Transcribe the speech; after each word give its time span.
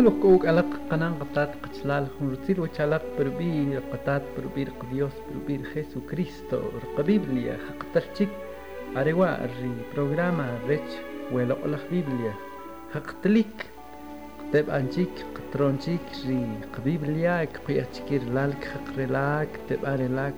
ملك 0.00 0.24
أوك 0.24 0.46
ألق 0.46 0.66
قنان 0.90 1.14
قطات 1.14 1.50
قتلال 1.62 2.06
خمرتير 2.20 2.60
وشالق 2.60 3.02
بربير 3.18 3.82
قطات 3.92 4.22
بربير 4.36 4.68
قديوس 4.80 5.12
بربير 5.30 5.62
خيسو 5.62 6.00
كريستو 6.00 6.56
رقبي 6.56 7.18
بليا 7.18 7.58
حق 7.68 7.92
تلتك 7.94 8.28
أريوا 8.96 9.44
أري 9.44 9.72
بروغراما 9.94 10.58
ريتش 10.68 10.92
ويلا 11.32 11.56
أولاق 11.62 11.80
بيبليا 11.90 12.34
حق 12.94 13.20
تليك 13.22 13.66
قطيب 14.38 14.70
أنجيك 14.70 15.26
قطرونجيك 15.34 16.00
ري 16.26 16.46
قبي 16.76 16.96
بليا 16.96 17.44
كقيا 17.44 17.82
تكير 17.82 18.22
لالك 18.24 18.64
حق 18.64 18.96
ريلاك 18.98 19.48
تيب 19.68 19.84
أري 19.84 20.08
لاك 20.08 20.34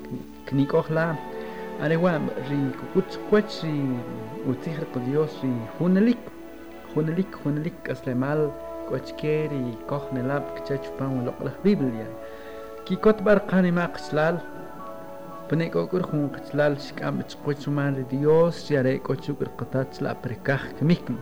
كنيك 0.49 0.75
أخلا 0.75 1.15
أريوا 1.83 2.11
ري 2.51 2.71
كوكوتش 2.81 3.19
كوتش 3.31 3.65
ري 3.65 3.97
وتيخر 4.47 4.85
قديوس 4.95 5.45
ري 5.45 5.57
خونليك 5.79 6.19
خونليك 6.95 7.35
خونليك 7.45 7.91
أسلمال 7.91 8.51
خونليك 8.51 8.72
kochkeri 8.89 9.65
kohnelab 9.91 10.45
kichachupan 10.55 11.11
uloqlah 11.21 11.55
ya. 12.01 12.09
kikot 12.87 13.19
barqanima 13.27 13.87
qichlal 13.95 14.37
pnek'ok'ur 15.49 16.03
jun 16.11 16.31
qichlal 16.35 16.75
xk'am 16.87 17.21
ichqwichuman 17.25 17.93
ri 17.99 18.05
dios 18.13 18.59
yare 18.75 18.95
k'ochuk 19.07 19.39
irqatat 19.45 19.89
xla'prikaj 19.99 20.63
kmikn 20.79 21.17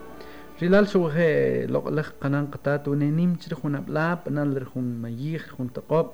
rilal 0.61 0.87
xuwaje 0.93 1.31
loq'laj 1.75 2.09
qanan 2.23 2.47
qatat 2.53 2.83
unenim 2.93 3.33
chri 3.43 3.57
jun 3.61 3.75
ab'laab 3.81 4.19
b'anal 4.25 4.51
ri 4.63 4.67
jun 4.73 4.89
mayij 5.03 5.45
jun 5.57 5.69
toq'ob' 5.77 6.13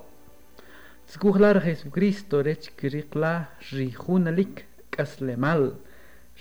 tzkujla 1.08 1.50
jesucristo 1.66 2.36
rech 2.48 2.66
kiriqla 2.78 3.32
rijunalik 3.72 4.54
k'aslemal 4.92 5.62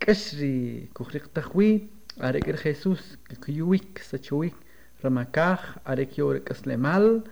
kashri 0.00 0.88
kujriq 0.94 1.26
tajwi 1.34 1.90
arekir 2.20 2.56
Jesús 2.56 3.02
kuyuwik 3.42 4.00
sachuwik 4.00 4.54
ramakaj 5.02 5.60
arekyor 5.84 6.40
kaslemal 6.40 7.22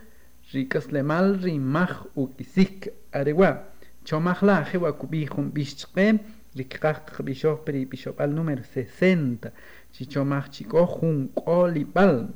rikaslemal 0.53 1.27
rimaj 1.43 1.91
ukisik 2.15 2.89
arewa 3.11 3.63
chomajla 4.05 4.65
jewa 4.71 4.93
kubijum 4.93 5.49
bishchqe 5.55 6.19
rikqaq 6.55 7.21
bishof 7.25 7.57
pri 7.65 7.85
bishopal 7.85 8.29
número 8.29 8.61
60 8.61 9.51
chichomaj 9.93 10.45
chiko 10.51 10.85
jun 10.93 11.29
qolipal 11.33 12.29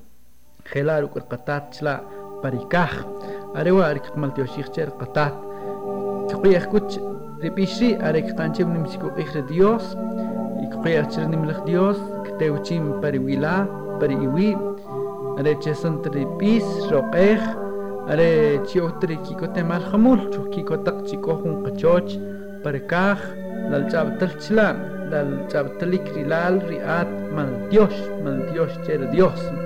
jelar 0.74 1.04
uqatat 1.06 1.78
chla 1.78 1.96
parikaj 2.42 2.94
arewa 3.54 3.94
rikqmal 3.94 4.34
tioshikcher 4.34 4.90
qatat 5.00 5.36
Repishi 7.43 7.95
arektanchim 8.01 8.73
nimchiku 8.73 9.11
ikre 9.21 9.43
Dios, 9.49 9.85
ikuyachir 10.65 11.29
nimlek 11.29 11.67
Dios, 11.67 11.99
kteuchim 12.25 13.01
pariwila, 13.03 13.69
pariwi, 14.01 14.57
arechesan 15.39 16.01
tripis, 16.03 16.65
roqej, 16.91 17.41
are 18.09 18.59
chiotri 18.65 19.17
kikotemal 19.27 19.85
jamul, 19.93 20.19
chukikotak 20.33 21.05
chikohun 21.09 21.61
kachoch, 21.65 22.17
parekaj, 22.65 23.21
lalchabtal 23.71 24.33
chilam, 24.41 24.77
lalchabtalikrilal 25.13 26.65
riat 26.69 27.11
mal 27.37 27.53
Dios, 27.69 27.93
mal 28.25 28.41
Dios, 28.53 28.73
chere 28.87 29.07
Dios. 29.13 29.37
Dios. 29.37 29.66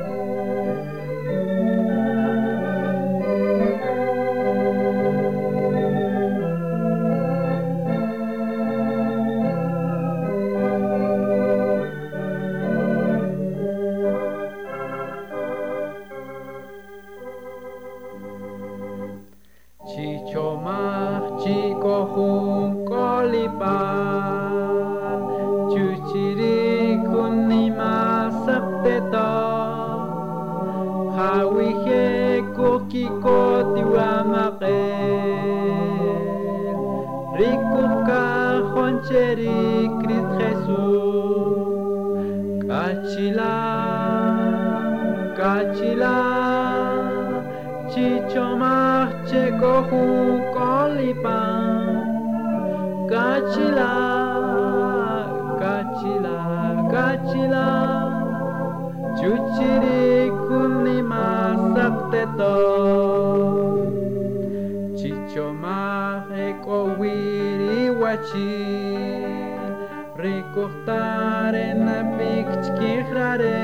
Rikuka 37.40 38.22
Juancheri 38.68 39.88
Cris 40.00 40.28
Jesús. 40.38 41.70
Cachila 42.68 43.56
Cachila 45.38 46.16
Chichomache 47.90 49.44
Coju 49.60 50.04
Colipan 50.54 51.64
Cachila 53.10 53.92
Cachila 55.60 56.38
Cachila 56.92 57.66
Chuchiri 59.18 60.30
Kunima 60.44 61.24
Sapteto 61.74 63.09
partir, 68.10 69.54
recortar 70.16 71.54
en 71.54 71.86
la 71.86 72.00
pict 72.18 72.62
que 72.78 73.04
rare, 73.14 73.62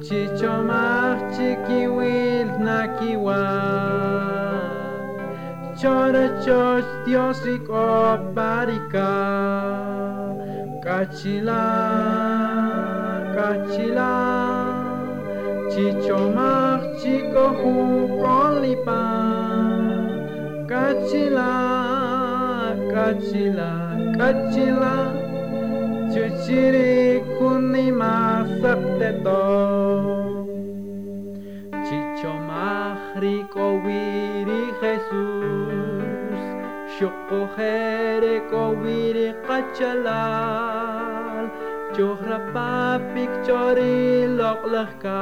chichomar 0.00 1.16
chiqui 1.32 1.86
chora 5.80 6.26
chos 6.44 6.84
diosik 7.04 7.68
obarika, 7.68 9.12
kachila, 10.84 11.64
kachila. 13.36 14.12
Chichomar, 15.70 16.80
chico, 17.00 17.44
jucón, 17.60 18.62
lipa. 18.62 19.38
Kachila, 23.08 23.72
Kachila, 24.20 24.94
Chuchiri 26.12 27.24
kunima 27.38 28.44
sapteto. 28.60 29.40
Chichomahrico 31.86 33.66
wiri 33.84 34.62
Jesús, 34.80 36.42
Shokojereco 36.98 38.62
wiri 38.82 39.28
Kachalal, 39.46 41.44
Chorapapik 41.96 43.32
chori 43.46 44.28
loklaka. 44.36 45.20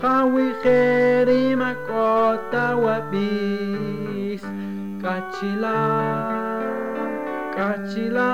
Hawi 0.00 0.46
jerima 0.64 1.76
makota 1.76 2.66
wabi. 2.80 4.11
Cachila, 5.02 5.78
cachila, 7.56 8.30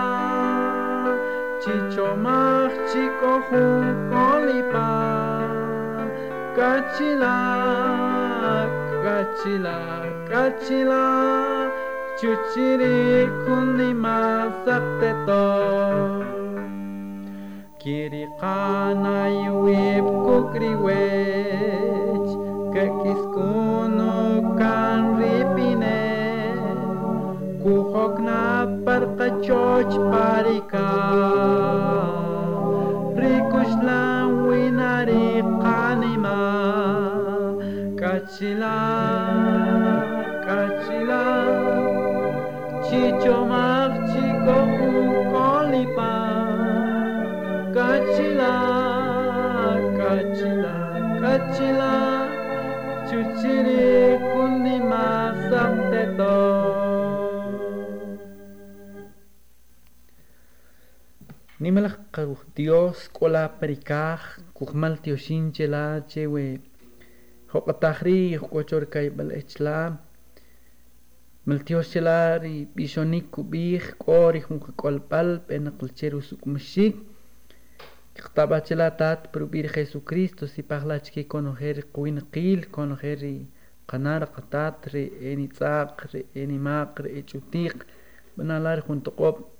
chichomach 1.63 2.77
chico 2.93 3.33
Kachila, 3.49 4.07
kachila, 6.57 7.37
kachila, 9.05 9.77
cachila, 10.29 11.05
chuchiri 12.21 12.99
kunima 13.47 14.19
sapteto. 14.65 15.47
Kirikana 17.81 19.19
yuib 19.45 20.07
kukriwech, 20.25 21.49
kekiskun 22.75 23.88
cioci 29.41 29.97
parica 30.11 30.89
Ricușla 33.15 34.31
uinari 34.47 35.45
canima 35.63 36.39
Cacila, 37.95 38.79
cacila 40.47 41.25
Cicomac, 42.87 43.93
cicocu, 44.11 44.91
colipa 45.33 46.15
Cacila, 47.75 48.55
cacila, 49.99 50.77
cacila 51.21 52.08
Nimala 61.61 61.91
Dios 62.55 63.09
kola 63.09 63.49
perikaj 63.61 64.21
kukmal 64.55 64.95
tioshin 65.03 65.51
chela 65.53 65.85
chewe 66.11 66.61
hokatahri 67.53 68.39
hokochor 68.41 68.85
kai 68.93 69.09
bal 69.11 69.31
echla 69.41 69.79
mal 71.47 71.59
tios 71.67 71.91
chela 71.93 72.39
ri 72.39 72.55
bisonik 72.77 73.27
kubih 73.35 73.83
kori 74.05 74.41
hun 74.47 74.59
kolpal 74.83 75.29
pena 75.49 75.71
kulcheru 75.79 76.21
sukmashik 76.29 76.95
Ktaba 78.15 78.59
chela 78.67 78.89
tat 79.01 79.21
prubir 79.33 79.67
Jesucristo 79.75 80.47
si 80.47 80.63
parlach 80.63 81.11
que 81.13 81.23
conocer 81.33 81.77
kuin 81.95 82.19
qil 82.33 82.61
conocer 82.77 83.21
qanar 83.91 84.23
qatat 84.35 84.77
re 84.93 85.05
eni 85.31 85.49
tsaq 85.57 85.95
re 86.13 86.21
eni 86.41 86.59
maq 86.67 86.93
re 87.03 87.11
echutik 87.21 87.77
banalar 88.37 88.79
junto 88.87 89.11
qop 89.19 89.58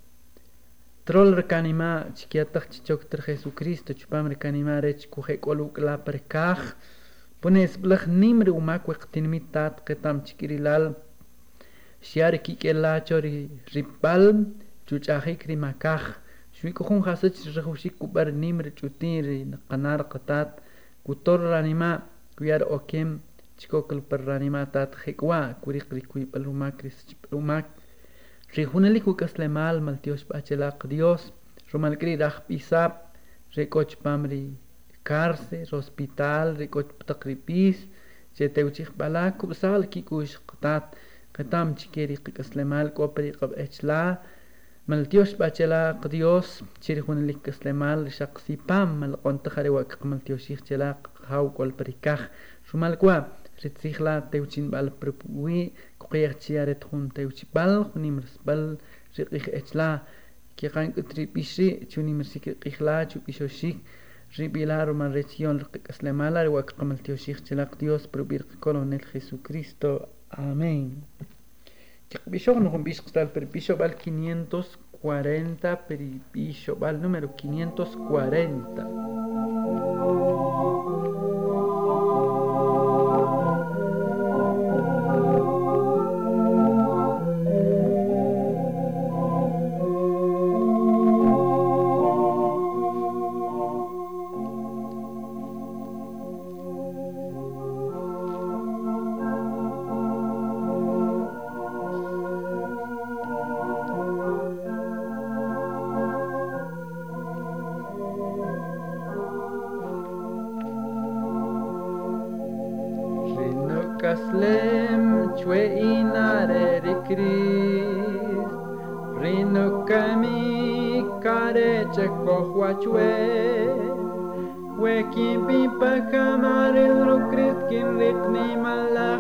Trol 1.09 1.33
rekanima 1.35 2.05
chiquiatach 2.15 2.69
chichokter 2.69 3.21
Jesucristo 3.27 3.95
chupam 3.95 4.27
rekanima 4.29 4.79
rech 4.79 5.09
kuhe 5.09 5.39
koluk 5.41 5.79
la 5.79 5.97
perkaj 5.97 6.61
pones 7.41 7.79
blach 7.83 8.05
nimre 8.07 8.51
umak 8.61 8.83
wektinimitat 8.89 9.75
ketam 9.87 10.17
chikirilal 10.27 10.85
shiar 12.09 12.35
kikela 12.45 12.93
chori 13.07 13.49
ripal 13.75 14.25
chuchahik 14.87 15.41
rimakaj 15.49 16.03
shui 16.53 16.73
kuhun 16.79 17.01
hasach 17.07 17.39
rehushik 17.57 17.95
kubar 18.01 18.29
nimre 18.43 18.71
chutin 18.79 19.25
ri 19.25 19.39
qanar 19.71 20.01
qatat. 20.13 20.51
Kutor 21.07 21.41
ranima 21.53 21.91
kuyar 22.37 22.63
okem 22.77 23.09
chikokal 23.57 24.01
per 24.09 24.21
ranima 24.29 24.67
tat 24.75 24.93
hekwa 25.07 25.41
kurik 25.63 25.89
rikuy 25.97 26.25
palumak 26.33 26.83
ris 26.85 26.99
palumak 27.23 27.65
Rihuneliku 28.57 29.15
kaslemal 29.15 29.81
maltios 29.83 30.25
bachelak 30.25 30.89
Dios, 30.89 31.33
romalkri 31.71 32.17
Re 32.17 32.33
rekoch 33.55 33.97
pamri 34.03 34.57
cárcel, 35.05 35.67
hospital, 35.71 36.57
rekoch 36.57 36.91
takripis, 37.07 37.87
uchik 38.41 38.91
balak, 38.97 39.37
kubsal 39.39 39.83
kikush 39.93 40.39
qtat, 40.47 40.97
qatam 41.35 41.77
chikeri 41.77 42.17
kaslemal 42.17 42.89
kopri 42.95 43.33
qab 43.33 43.53
echla, 43.65 44.19
maltios 44.87 45.35
bachelak 45.37 46.09
Dios, 46.09 46.63
chirihunelik 46.81 47.43
kaslemal 47.43 48.09
shaksipam, 48.09 48.89
malqontajare 49.01 49.71
wakak 49.77 50.05
maltios 50.05 50.49
ichchelak, 50.49 51.09
hau 51.29 51.51
kolperikaj, 51.57 52.21
romalkwa, 52.73 53.17
ritsihla 53.63 54.15
teuchinbal 54.33 54.87
prepuwi 55.01 55.61
kuqiyaqchiyare 56.01 56.75
tjun 56.83 57.05
teuchipal 57.17 57.73
junimrsbal 57.93 58.63
riqij 59.17 59.47
echla 59.61 59.89
kiqankut 60.59 61.09
ripixri 61.17 61.69
chunimrsi 61.91 62.39
riqijla 62.47 62.95
chupixoxik 63.11 63.77
ripila 64.37 64.85
roman 64.89 65.13
rechion 65.19 65.57
riqikaslemala 65.63 66.41
riwakqamaltioxik 66.47 67.39
chilaq 67.47 67.71
dios 67.81 68.03
propir 68.15 68.41
qkolonel 68.51 69.05
jesucristo. 69.13 69.91
Amén. 70.31 70.85
Qiqb'ixoq 72.11 72.59
nojomb'ix 72.61 72.99
qstal 73.07 73.29
perpixob'al 73.35 73.93
540 74.03 75.77
peripixob'al 75.89 76.97
número 77.05 77.29
540 77.41 79.28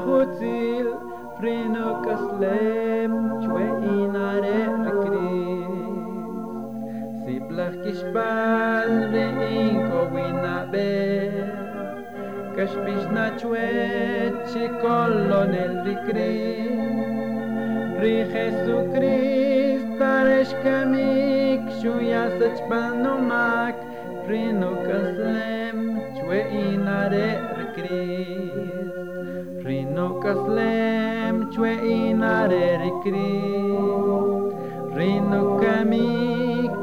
hoțil 0.08 0.88
prin 1.38 1.78
căslem 2.04 3.12
ce 3.40 3.86
inare 4.00 4.58
recris. 4.84 5.68
Si 7.24 7.42
plăchiș 7.48 7.98
palve 8.12 9.26
inco 9.62 10.00
winabe, 10.14 11.30
Căș 12.54 12.70
pișna 12.84 13.28
ciuet 13.38 14.36
și 14.50 14.64
colonel 14.82 15.82
recris. 15.84 16.78
Ri 18.00 18.26
Jesucrist 18.30 20.00
areș 20.00 20.48
cămic 20.62 21.62
și 21.78 21.86
uia 21.98 22.24
să-ți 22.38 22.62
panumac 22.62 23.74
prin 24.26 24.64
căslem 24.86 26.02
ce 26.16 26.46
inare 26.72 27.40
recris 27.56 28.47
kaslam 30.22 31.36
chwe 31.52 31.72
inarere 31.96 32.90
kri 33.02 33.32
rino 34.96 35.42
kami 35.62 36.08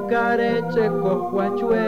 kare 0.10 0.56
che 0.74 0.86
kohwa 1.01 1.45
chwe 1.60 1.88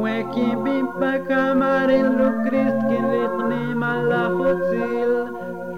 we 0.00 0.14
kim 0.32 0.64
bim 0.64 0.86
pa 0.98 1.12
kamare 1.28 1.98
lu 2.16 2.28
krist 2.44 2.80
kin 2.88 3.04
ritni 3.12 3.62
mala 3.82 4.24
hotzil 4.38 5.12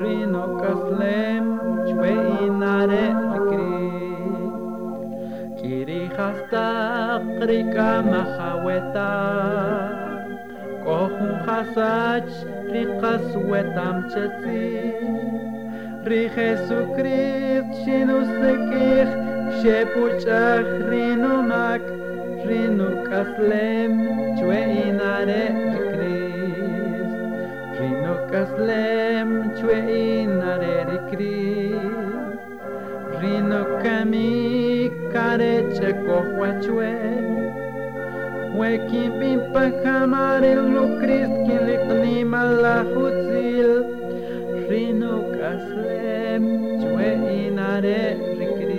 rino 0.01 0.45
kaslem 0.63 1.45
chwe 1.89 2.13
inare 2.47 3.07
kri 3.49 3.75
kiri 5.59 6.03
hasta 6.17 6.67
krika 7.39 7.91
mahaweta 8.11 9.11
حصاج 10.87 12.23
لقسوة 12.73 13.81
عم 13.81 14.09
تسي 14.09 14.93
ري 16.07 16.29
خيسو 16.29 16.95
كريت 16.97 17.75
شينو 17.85 18.25
سكيخ 18.25 19.09
شابو 19.63 20.09
تشاخ 20.09 20.67
رينو 20.89 21.43
ماك 21.43 21.81
رينو 22.47 22.89
كسلم 23.05 23.93
توين 24.39 25.01
عرق 25.01 25.57
كريس 25.93 27.11
رينو 27.81 28.15
كسلم 28.33 29.51
توين 29.61 30.43
عرق 30.43 31.11
كريس 31.11 32.41
رينو 33.21 33.65
كامي 33.83 34.91
كارتشكو 35.13 36.41
واتشوين 36.41 37.46
وكيبين 38.59 39.39
بخمار 39.39 40.43
الوكريس 40.45 41.29
كيلقني 41.47 42.25
ملا 42.25 42.83
خوتسيل 42.95 43.71
رينوك 44.71 45.35
أسلام 45.35 46.45
جوائي 46.81 47.51
ناري 47.51 48.13
ركري 48.41 48.77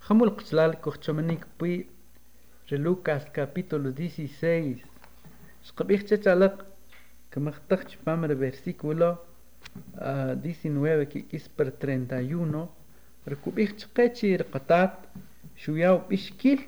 خمو 0.00 0.24
القتلال 0.24 0.80
كوختشمنيك 0.80 1.44
بي 1.60 1.86
لوكاس 2.72 3.22
capítulo 3.24 3.88
16 4.00 4.76
شقبيخ 5.62 6.04
تتعلق 6.04 6.66
كما 7.30 7.50
اختخش 7.50 7.98
بامر 8.06 8.34
versículo 8.34 9.16
uh, 9.98 10.34
19 10.42 11.08
que 11.08 11.36
es 11.36 11.48
per 11.48 11.70
31 11.70 12.68
ركوبيخ 13.28 13.72
تقاتشي 13.76 14.36
رقطات 14.36 14.92
شو 15.56 15.76
ياو 15.76 15.98
بشكل 16.10 16.58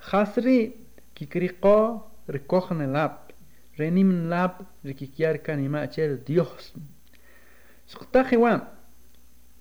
خسري 0.00 0.72
كيكريقو 1.14 1.98
ركوخن 2.30 2.92
لاب. 2.92 3.18
رنيم 3.80 4.30
لاب 4.30 4.56
ركيكيار 4.86 5.36
كان 5.36 5.68
ما 5.68 5.90
أشير 5.90 6.14
ديوس 6.14 6.74
سقطاخي 7.86 8.36
وام 8.36 8.60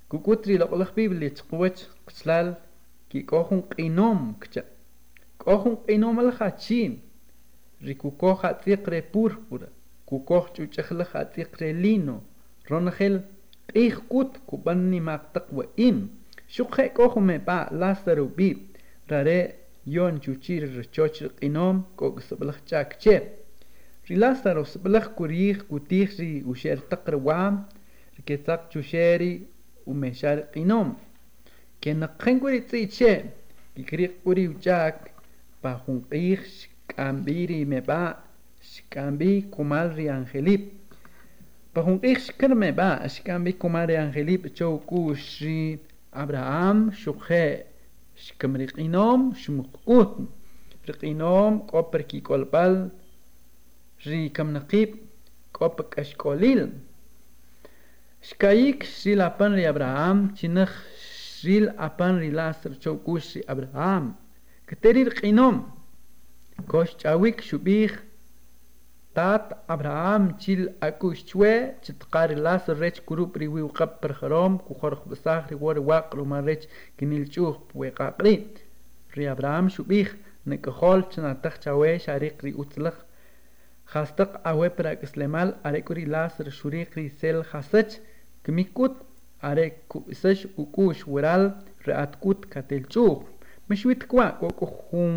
كوكوتري 0.10 0.58
لقلق 0.58 0.96
بيبلي 0.96 1.30
تقوات 1.30 1.82
قتلال. 2.08 2.56
كي 3.10 3.22
كوخن 3.22 3.62
قينوم 3.62 4.36
كتا. 4.42 4.64
كوخن 5.40 5.76
قينوم 5.76 6.20
الخاتشين 6.20 7.00
ركو 7.84 8.12
كوخا 8.12 8.52
تيقري 8.52 9.02
بوربورا 9.14 9.68
كوكوخ 10.06 10.50
تيقري 10.52 11.74
لينو. 11.74 12.22
رونخيل 12.72 13.22
إيخ 13.76 14.00
كوت 14.00 14.38
كوباني 14.48 15.00
ماك 15.00 15.22
تقوى 15.34 15.68
إيم 15.80 16.10
شقه 16.48 16.88
كوخو 16.88 17.20
مي 17.20 17.38
با 17.38 17.70
لاسرو 17.72 18.26
بي 18.26 18.58
راري 19.12 19.54
يون 19.88 20.20
چوچير 20.20 20.64
رچوچ 20.80 21.24
قينوم 21.24 21.84
كوك 21.98 22.20
سبلخ 22.20 22.58
چاك 22.70 22.98
چه 23.04 23.22
ري 24.10 24.16
لاسرو 24.16 24.64
سبلخ 24.64 25.08
كوريخ 25.08 25.64
كوتيخ 25.70 26.20
ري 26.20 26.44
وشير 26.44 26.78
تقر 26.78 27.16
وام 27.16 27.66
ركتاق 28.20 28.70
چوشيري 28.74 29.42
ومشار 29.88 30.40
قينوم 30.40 30.96
كنقين 31.84 32.40
كوري 32.40 32.60
تسي 32.60 32.88
چه 32.88 33.26
كيكريق 33.76 34.12
كوري 34.24 34.48
وچاك 34.48 35.12
با 35.64 35.78
خونقيخ 35.78 36.46
شكامبيري 36.46 37.66
مي 37.66 37.80
با 37.80 38.16
شكامبي 38.62 39.42
كومال 39.42 39.96
ري 39.96 40.12
انجليب 40.12 40.70
Pahungkik 41.78 42.20
shkarme 42.20 42.72
ba 42.72 43.08
shkambi 43.08 43.54
kumare 43.54 43.98
angelip 43.98 44.50
chow 44.56 44.80
kushi 44.90 45.78
Abraham 46.14 46.92
shukhe 46.92 47.66
shkamriqinom 48.16 49.36
shumukut 49.36 50.28
riqinom 50.88 51.68
kolpal 51.68 52.92
ri 54.06 54.30
kamnaqib 54.30 54.96
koper 55.52 55.86
kashkolil 55.90 56.72
shkayik 58.22 58.84
shil 58.84 59.22
apan 59.22 59.54
ri 59.54 59.66
Abraham 59.66 60.34
chinakh 60.36 60.76
shil 60.98 61.70
apan 61.78 62.20
ri 62.20 62.32
lasr 62.32 62.72
chow 62.80 62.96
kushi 63.06 63.44
Abraham 63.48 64.16
keteri 64.68 65.04
riqinom 65.10 65.66
kosh 66.68 66.96
chawik 66.98 67.42
shubih 67.42 67.92
تات 69.18 69.54
ابراهام 69.74 70.26
چیل 70.42 70.60
اکو 70.88 71.10
شوه 71.20 71.54
چې 71.84 71.94
تقار 72.02 72.34
لاس 72.48 72.68
رچ 72.82 73.00
ګروپ 73.12 73.38
ری 73.42 73.48
وی 73.54 73.62
وقب 73.62 73.96
پر 74.02 74.12
خرام 74.20 74.58
کو 74.66 74.76
خرخ 74.82 75.00
بساخ 75.14 75.48
ری 75.52 75.58
ور 75.62 75.80
واقر 75.88 76.22
ما 76.34 76.42
رچ 76.50 76.68
کنیل 77.00 77.24
چوخ 77.38 77.56
وی 77.84 77.90
قاقری 78.00 78.36
ری 79.18 79.28
ابراهام 79.32 79.74
شو 79.78 79.84
بیخ 79.94 80.14
نک 80.54 80.70
خال 80.82 81.02
چنا 81.16 81.34
تخ 81.48 81.58
چاوې 81.64 82.06
شریق 82.06 82.46
ری 82.48 82.52
اوتلخ 82.52 83.02
خاستق 83.96 84.40
اوه 84.54 84.70
پر 84.78 84.94
اسلامال 85.10 85.58
اریکوری 85.72 86.06
لاس 86.16 86.40
ر 86.48 86.58
شریق 86.62 86.98
ری 87.02 87.10
سل 87.22 87.44
خاصچ 87.52 88.00
کمیکوت 88.46 89.04
اریکو 89.54 90.08
سش 90.24 90.48
او 90.56 90.72
کوش 90.80 91.08
ورال 91.08 91.50
رات 91.88 92.20
کوت 92.28 92.50
کتل 92.54 92.90
چوخ 92.98 93.24
مشویت 93.70 94.08
کوا 94.12 94.30
کو 94.42 94.66
خون 94.66 95.16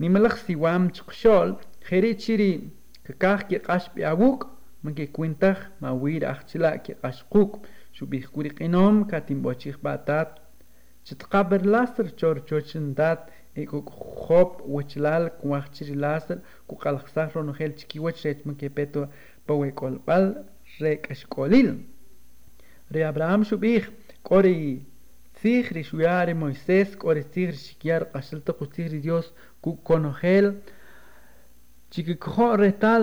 نیملخ 0.00 0.36
سیوام 0.46 0.88
چقشال 0.98 1.60
خيري 1.83 2.13
تشيري 2.13 2.69
كاكاخ 3.05 3.41
كي 3.41 3.57
قاش 3.57 3.89
بيابوك 3.95 4.47
من 4.83 4.93
كي 4.93 5.05
كوينتخ 5.05 5.67
ما 5.81 5.91
وير 5.91 6.31
أخشلا 6.31 6.75
كي 6.75 6.93
قاش 6.93 7.23
قوك 7.23 7.65
شو 7.93 8.05
بيخكوري 8.05 8.49
قينوم 8.49 9.03
كاتين 9.03 9.41
بوشيخ 9.41 9.77
باتات 9.83 10.39
تتقابر 11.05 11.61
لاسر 11.65 12.07
چور 12.07 12.39
چوچن 12.49 12.93
دات 12.93 13.29
ايكو 13.57 13.81
خوب 13.81 14.61
وچلال 14.61 15.27
كواخ 15.41 15.69
چيري 15.69 15.95
لاسر 15.95 16.39
كو 16.67 16.75
قلق 16.75 17.07
ساخرو 17.07 17.43
نخيل 17.43 17.75
چكي 17.75 17.99
وچ 17.99 18.25
ريت 18.25 18.47
من 18.47 18.55
كي 18.55 18.67
بيتو 18.67 19.05
بوي 19.47 19.71
كول 19.71 19.99
بال 20.07 20.45
ريك 20.81 21.13
چیکو 31.94 32.56
رتال 32.56 33.02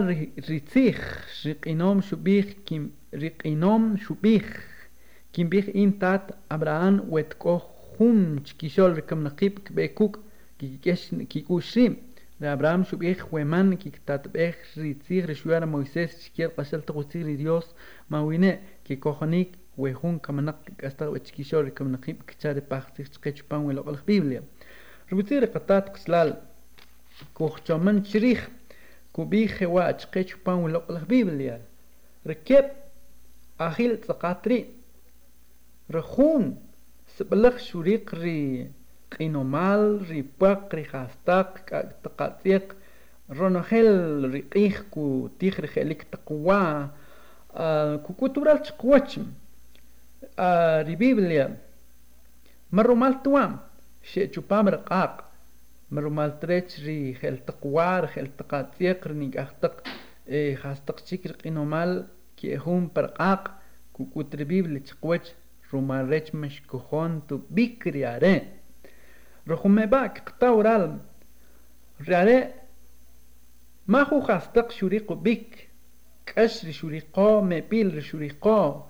ریتیخ 0.50 1.00
ریقینام 1.46 2.00
شبیخ 2.02 2.46
کیم 2.66 2.92
ریقینام 3.14 3.96
شبیخ 4.06 4.48
کیم 5.34 5.50
بیخ 5.50 5.70
این 5.74 5.92
تات 6.00 6.34
ابراهان 6.52 7.00
وتکو 7.12 7.58
خون 7.58 8.40
چکیشال 8.44 8.96
رکم 8.98 9.28
نقیب 9.28 9.60
کبکوک 9.66 10.16
کیکش 10.60 11.14
کیکوشیم 11.30 11.98
و 12.42 13.46
من 13.46 13.76
کی 13.76 13.90
کتات 13.90 14.28
بیخ 14.28 14.56
ریتیخ 14.78 15.30
رشوار 15.30 15.66
موسيس 15.66 16.26
شكير 16.26 16.48
قشل 16.48 16.82
تغوتيغ 16.82 17.26
و 17.26 17.62
خون 18.10 18.60
کامن 18.88 18.96
كوخنيك 18.96 19.50
ويخون 19.78 20.20
كمنق 20.20 20.56
كاستغ 20.78 21.14
وتشكيشور 21.14 21.70
كمنقيب 21.70 22.16
كتار 22.28 22.60
باختيغ 22.60 23.06
چپان 23.38 23.60
و 23.62 23.68
ويلوغ 23.68 24.00
بیبلیم 24.08 24.44
ربطیر 25.12 25.46
قطات 25.46 25.90
قسلال 25.90 26.34
كوخ 27.34 27.60
کوهچامن 27.60 28.04
شریخ 28.04 28.50
كوبيخ 29.20 29.62
واج 29.62 30.06
قيش 30.06 30.36
بان 30.46 30.56
ولق 30.56 30.92
البيبليا 30.92 31.62
ركب 32.28 32.66
أخيل 33.60 33.98
تقاطري 33.98 34.66
رخون 35.92 36.58
سبلغ 37.08 37.58
شوريق 37.58 38.16
ري 38.16 38.72
قينومال 39.20 40.10
ري 40.10 40.26
باق 40.42 40.76
ري 40.76 40.84
خاستاق 40.84 41.54
تقاطيق 42.04 42.76
رونخيل 43.30 44.30
ريقيخ 44.30 44.84
كو 44.92 45.30
تيخ 45.40 45.60
رخيلك 45.60 46.04
تقوى 46.04 46.90
آه 47.56 47.96
كو 47.96 48.14
كتورال 48.14 48.62
تقواتشم 48.62 49.26
ري 50.88 50.96
بيبليا 50.96 51.58
مرو 52.72 52.96
مال 52.96 53.24
توام 53.24 53.58
شيء 54.04 54.32
چوبام 54.32 54.68
رقاق 54.68 55.29
مرمال 55.91 56.41
تريتش 56.41 56.81
ري 56.81 57.15
خل 57.15 57.39
تقوار 57.39 58.07
خل 58.07 58.27
تقاتيق 58.39 59.09
رنيك 59.09 59.37
اختق 59.37 59.83
إيه 60.29 60.57
خاستق 60.57 61.07
شكر 61.07 61.33
قينو 61.33 61.65
مال 61.65 62.07
كي 62.37 62.57
هم 62.57 62.91
برقاق 62.97 63.59
كوكو 63.93 64.23
تربيب 64.23 64.67
لتقوش 64.67 65.21
رومال 65.73 66.09
ريتش 66.09 66.35
مش 66.35 66.63
كخون 66.63 67.27
تو 67.29 67.39
بيكري 67.51 68.05
عري 68.07 68.43
رخم 69.49 69.87
باك 69.87 70.19
قطاورال 70.29 70.99
راري 72.09 72.49
ما 73.87 74.05
خو 74.05 74.21
خاستق 74.21 74.71
شوريقو 74.71 75.15
بيك 75.15 75.69
كشر 76.27 76.71
شوريقو 76.71 77.41
مبيل 77.41 78.03
شوريقو 78.03 78.81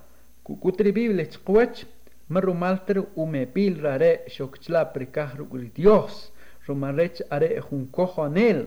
كوكو 0.45 0.71
تربيب 0.71 1.11
لتقوش 1.11 1.87
مرو 2.31 2.55
مالتر 2.55 3.07
ومبيل 3.17 3.85
راري 3.85 4.19
شوكتلا 4.27 4.93
بريكاه 4.95 5.37
رقل 5.37 5.69
ديوس 5.77 6.33
romarech 6.70 7.22
are 7.30 7.50
juncojo 7.66 8.24
anel 8.28 8.60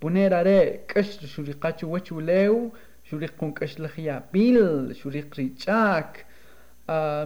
poner 0.00 0.32
are 0.40 0.58
kash 0.88 1.18
shuriqachu 1.32 1.84
wachu 1.92 2.20
leu 2.20 2.72
shuriq 3.08 3.32
kun 3.38 3.52
kash 3.52 3.76
lkhia 3.84 4.20
pil 4.32 4.94
shuriq 5.00 5.28
richak 5.38 6.24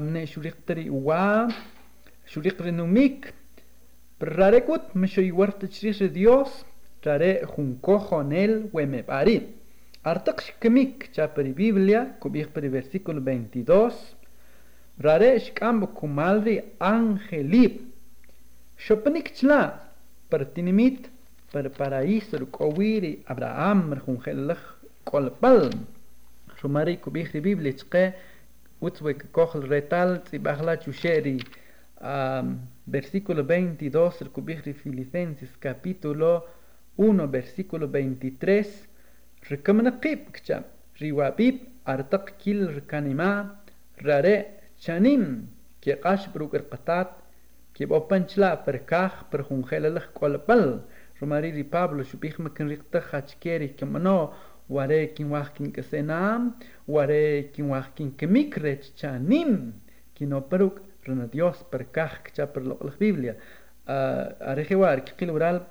mne 0.04 0.26
shuriq 0.32 0.56
tri 0.66 0.90
wa 0.90 1.48
shuriq 2.26 2.56
renumik 2.64 3.32
rarekut 4.20 4.94
misho 4.94 5.22
iwart 5.22 5.60
chris 5.74 5.98
dios 6.12 6.64
rare 7.04 7.40
juncojo 7.56 8.20
anel 8.20 8.68
weme 8.72 9.02
pari. 9.02 9.36
Artak 10.04 10.40
shkemik 10.40 11.12
chapri 11.12 11.52
biblia 11.52 12.16
kubih 12.20 12.46
pri 12.52 12.68
versículo 12.68 13.20
22 13.20 13.92
rare 15.00 15.38
shkam 15.40 15.86
kumalri 15.92 16.60
angelip 16.80 17.80
shopnik 18.76 19.32
chla 19.34 19.89
pertinimit 20.30 21.10
per 21.52 21.70
paraíso 21.70 22.38
kowiri 22.46 23.22
Abraham 23.26 23.94
rjungelach 23.98 24.64
kolpal 25.04 25.70
rumari 26.62 26.96
kubih 27.02 27.26
di 27.32 27.40
Biblia 27.40 27.72
tske 27.72 28.14
utzwe 28.80 29.14
kochel 29.32 29.66
retal 29.66 30.22
tzibachla 30.24 30.76
chusheri 30.78 31.38
um, 32.00 32.60
versículo 32.86 33.42
22 33.42 34.22
el 34.22 34.30
kubih 34.30 34.62
di 34.62 34.72
Filipenses 34.72 35.50
capítulo 35.58 36.46
1 36.96 37.26
versículo 37.26 37.86
23 37.86 39.50
rekamnaqib 39.50 40.30
kcha 40.36 40.62
riwabib 41.00 41.56
artaq 41.84 42.36
kil 42.38 42.68
rkanima 42.76 43.58
rare 44.04 44.36
chanim 44.78 45.48
ke 45.80 45.96
qash 46.00 46.28
bruker 46.32 46.62
qatat 46.70 47.08
Kib 47.80 47.94
opanchla 47.96 48.48
per 48.60 48.76
kaj 48.84 49.22
per 49.32 49.40
jungelelaj 49.48 50.10
kualapal 50.12 50.64
romarili 51.18 51.62
Pablo 51.64 52.04
xupijma 52.04 52.50
kin 52.56 52.68
riqtaj 52.68 53.06
achkeri 53.18 53.68
kimano 53.78 54.16
ware 54.68 54.98
kin 55.14 55.30
waj 55.32 55.48
kin 55.54 55.70
kasenam 55.72 56.42
ware 56.94 57.48
kin 57.54 57.70
waj 57.72 57.86
kin 57.96 58.10
kemik 58.18 58.58
rech 58.64 58.90
chanim 59.00 59.72
kin 60.14 60.34
operuk 60.40 60.82
rena 61.06 61.24
Dios 61.36 61.62
per 61.70 61.86
kaj 61.94 62.18
kcha 62.26 62.46
per 62.52 62.68
loqlaj 62.68 62.98
Biblia. 63.00 63.34
Arejiwar 64.50 65.00
kikil 65.06 65.32
ural 65.38 65.62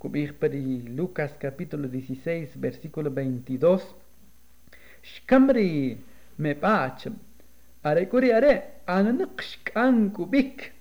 kubij 0.00 0.32
peri 0.40 0.64
Lucas 0.96 1.36
capítulo 1.36 1.84
16 1.84 2.56
versículo 2.56 3.12
22 3.12 3.76
xkamri 5.04 5.98
me 6.38 6.54
pach 6.54 7.12
are 7.84 8.08
kuri 8.08 8.32
are 8.32 8.54
ananiq 8.86 9.36
xkan 9.36 10.10
kubik 10.16 10.77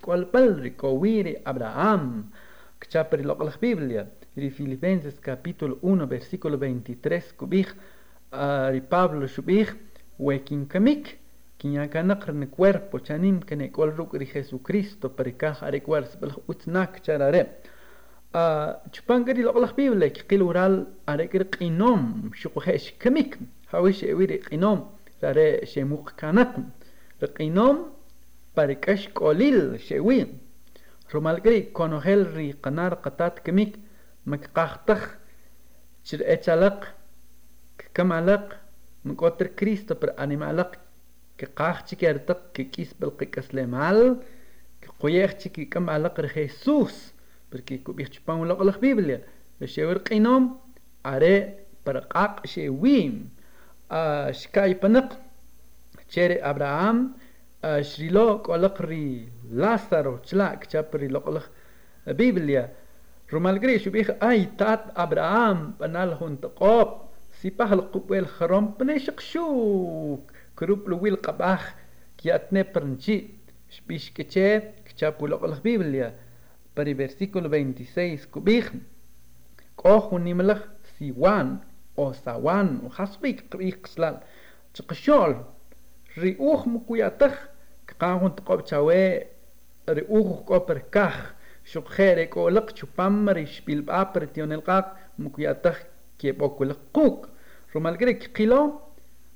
cual 0.00 0.26
padre 0.26 0.76
cowiri 0.76 1.36
Abraham 1.44 2.30
kchapri 2.78 3.22
lo 3.22 3.36
la 3.40 3.52
Biblia 3.58 4.06
ri 4.36 4.50
Filipenses 4.50 5.18
capítulo 5.20 5.78
1 5.82 6.06
versículo 6.06 6.56
23 6.56 7.36
kubich 7.36 7.72
ri 8.30 8.80
Pablo 8.80 9.26
shubich 9.26 9.72
wekin 10.18 10.66
kamik 10.66 11.18
kinyakanaq 11.58 12.28
ni 12.32 12.46
cuerpo 12.46 12.98
chanim 12.98 13.40
kene 13.40 13.70
kol 13.70 13.90
ruk 13.96 14.14
ri 14.14 14.26
Jesucristo 14.26 15.08
parikaj 15.08 15.62
are 15.62 15.80
kwars 15.80 16.16
bal 16.20 16.32
utnak 16.46 17.00
charare 17.02 17.42
a 18.34 18.76
chupangari 18.92 19.42
loqlaq 19.42 19.74
bible 19.76 20.12
qil 20.28 20.42
ural 20.42 20.86
are 21.06 21.26
kir 21.26 21.44
qinom 21.48 22.32
shuqhesh 22.34 22.98
kamik 22.98 23.38
hawish 23.72 24.02
ewiri 24.04 24.38
qinom 24.44 24.84
rare 25.22 25.64
shemuq 25.64 26.12
kanaq 26.16 26.52
qinom 27.36 27.99
باركاش 28.56 29.08
كوليل 29.08 29.80
شوي 29.80 30.26
رومال 31.14 31.38
كري 31.38 31.62
كونوهيل 31.62 32.34
ري 32.34 32.52
قنار 32.52 32.94
قطات 32.94 33.38
كميك 33.38 33.76
مكقاختخ 34.26 35.18
شر 36.04 36.18
اتشالق 36.22 36.94
ككمالق 37.78 38.56
مكوتر 39.04 39.46
كريستو 39.46 39.94
بر 39.94 40.14
انيمالق 40.18 40.74
كقاختي 41.38 41.96
كيرتق 41.96 42.52
ككيس 42.54 42.94
بالقكس 42.94 43.54
لمال 43.54 44.16
كقويختي 44.82 45.48
ككمالق 45.48 46.20
رخيسوس 46.20 47.12
بركي 47.52 47.78
كوبيخ 47.78 48.08
تشبان 48.08 48.36
ولا 48.36 48.54
قلق 48.54 48.78
بيبليا 48.78 49.22
لشاور 49.60 49.98
قينوم 49.98 50.58
اري 51.06 51.54
برقاق 51.86 52.46
شوي 52.46 53.12
اشكاي 53.90 54.74
بنق 54.74 55.18
تشيري 56.08 56.34
ابراهام 56.34 57.12
qolaq 57.62 58.80
ri 58.88 59.28
Lázaro 59.52 60.20
chlak 60.24 60.68
chapri 60.68 61.08
loqlaq 61.08 61.46
Biblia 62.16 62.70
Romal 63.30 63.58
Grishu 63.60 63.90
bih 63.90 64.08
ay 64.20 64.48
tat 64.56 64.92
Abraham 64.96 65.74
panal 65.78 66.16
hunt 66.20 66.42
qop 66.56 67.12
sipah 67.40 67.70
al-qubel 67.72 68.26
kharom 68.26 68.74
pneshq 68.78 69.20
shuk 69.20 70.32
كروب 70.60 70.88
لويل 70.88 71.16
قباخ 71.16 71.74
كياتني 72.18 72.62
برنشي 72.62 73.24
شبيش 73.70 74.10
كتشي 74.10 74.60
كتشابو 74.60 75.26
لقل 75.26 75.60
بيبليا 75.60 76.14
بري 76.76 77.08
versículo 77.08 77.46
26 77.46 78.16
كبيخ 78.16 78.72
كوخو 79.76 80.18
نيملخ 80.18 80.64
سيوان 80.98 81.58
أو 81.98 82.12
ساوان 82.12 82.80
وخاصبيك 82.84 83.44
قبيخ 83.50 83.76
قسلال 83.84 84.20
تقشول 84.74 85.44
ريوخ 86.19 86.67
مكوياتخ 86.67 87.49
كقاهون 87.87 88.35
تقوب 88.35 88.63
تشاوي 88.63 89.21
ريوخ 89.89 90.41
كوبر 90.41 90.77
كاخ 90.77 91.33
شوق 91.65 91.87
خيري 91.87 92.25
كولق 92.25 92.75
شبامري 92.75 93.45
شبيل 93.45 93.81
بابر 93.81 94.25
تيون 94.25 94.53
القاق 94.53 94.97
مكوياتخ 95.19 95.83
كيبوكو 96.19 96.63
لقوك 96.63 97.29
رومالجريك 97.75 98.37
قيلو 98.37 98.79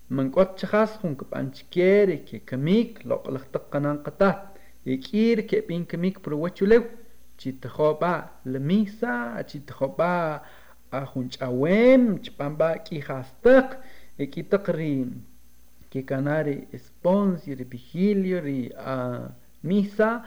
من 0.10 0.32
قد 0.32 0.60
شخص 0.60 0.98
خون 0.98 1.16
كبانش 1.16 1.64
كيري 1.72 2.18
كي 2.18 2.40
كميك 2.40 3.02
لو 3.06 3.16
قلق 3.16 3.44
تقنان 3.54 3.98
قطع 3.98 4.44
يكير 4.86 5.40
كي 5.40 5.62
بين 5.62 5.86
كميك 5.86 6.20
بروچو 6.20 6.66
لو 6.66 6.84
چي 7.40 7.52
تخوبا 7.52 8.30
لميسا 8.46 9.42
چي 9.42 9.60
تخوبا 9.60 10.42
أخون 10.94 11.30
چاويم 11.30 12.20
چپامبا 15.94 15.94
كي 15.94 16.02
خاستق 16.02 16.02
يكي 16.02 16.02
تقري 16.02 16.02
كي 16.02 16.02
كاناري 16.02 16.68
اسبونس 16.76 17.48
يري 17.48 17.64
بيجيليو 17.64 18.40
ري 18.40 18.70
ميسا 19.64 20.22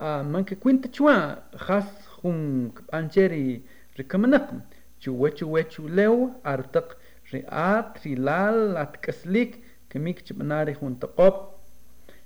من 0.00 0.44
كي 0.44 0.54
كوينت 0.54 0.86
چوا 0.86 1.56
خاص 1.56 2.06
خون 2.06 2.70
كبانشيري 2.70 3.62
ركمنق 4.00 4.54
چو 5.00 5.10
وچو 5.10 5.46
وچو 5.46 5.88
لو 5.88 6.30
أرتق 6.46 6.98
riat 7.32 8.00
rilal 8.04 8.76
at 8.76 9.00
kaslik 9.04 9.60
kemik 9.90 10.24
chibnari 10.24 10.74
junto 10.80 11.06
qop 11.18 11.36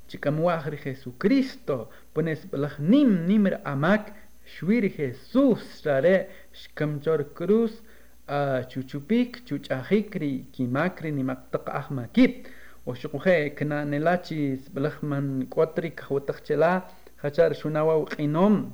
chikamuaj 0.08 0.64
ri 0.72 0.78
Jesucristo 0.84 1.76
pones 2.14 2.40
balaj 2.50 2.74
nim 2.78 3.26
nimr 3.28 3.54
amak 3.64 4.12
shwiri 4.54 4.90
Jesús 4.98 5.82
rare 5.84 6.16
shkamchor 6.60 7.20
cruz 7.36 7.72
chuchupik 8.70 9.42
chuchajik 9.46 10.14
ri 10.22 10.32
kimakri 10.54 11.10
nimaktaq 11.18 11.66
ahmakit 11.80 12.46
وشقوخي 12.87 13.49
كنا 13.49 13.83
نلاتشي 13.83 14.55
بلخ 14.73 15.03
من 15.03 15.45
كواتريك 15.45 16.03
وتخشلا 16.09 16.81
خشار 17.17 17.53
شونا 17.53 17.81
واو 17.81 18.03
قينوم 18.03 18.71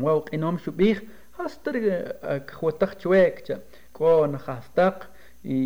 واو 0.00 0.18
قينوم 0.18 0.58
شو 0.58 0.70
بيخ 0.70 1.02
هاستر 1.40 2.02
كواتخش 2.38 3.06
ويكتا 3.06 3.60
كو 3.92 4.26
نخاستق 4.26 5.10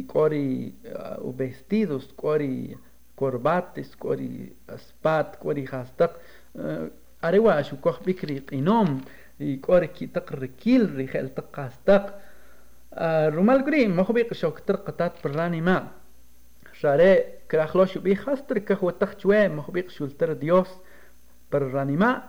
كوري 0.06 0.72
وبيستيدوس 1.18 2.12
كوري 2.16 2.76
كورباتس 3.16 3.94
كوري 3.94 4.52
سبات 4.76 5.36
كوري 5.36 5.66
خاستق 5.66 6.20
أريوا 7.24 7.62
شو 7.62 7.76
كوخ 7.76 8.02
بكري 8.02 8.38
قينوم 8.38 9.00
كوري 9.60 9.86
كي 9.86 10.06
تقر 10.06 10.46
كيل 10.46 10.94
ريخال 10.94 11.34
تقاستق 11.34 12.18
رومال 13.34 13.64
قريم 13.64 13.96
مخبيق 13.96 14.32
شوك 14.32 14.58
ترقطات 14.58 15.12
براني 15.24 15.60
ما 15.60 15.88
شاره 16.82 17.24
كراخلوش 17.50 17.98
بي 17.98 18.16
خاستر 18.16 18.58
كخو 18.58 18.90
تخچوا 18.90 19.48
مخبيق 19.48 19.90
شولتر 19.90 20.32
ديوس 20.32 20.68
بر 21.52 21.62
رانيما 21.62 22.22